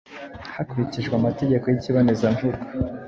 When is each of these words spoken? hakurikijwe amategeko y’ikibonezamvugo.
hakurikijwe 0.55 1.13
amategeko 1.17 1.65
y’ikibonezamvugo. 1.67 2.61